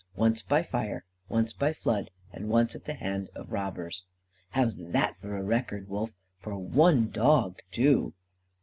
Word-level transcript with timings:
Once 0.15 0.41
by 0.41 0.63
fire, 0.63 1.05
once 1.29 1.53
by 1.53 1.71
flood, 1.71 2.09
and 2.33 2.49
once 2.49 2.73
at 2.73 2.85
the 2.85 2.95
hands 2.95 3.29
of 3.35 3.51
robbers!_' 3.51 4.01
How's 4.49 4.75
that 4.77 5.15
for 5.21 5.37
a 5.37 5.43
record, 5.43 5.87
Wolf? 5.89 6.09
For 6.39 6.57
one 6.57 7.11
dog, 7.11 7.59
too!" 7.69 8.15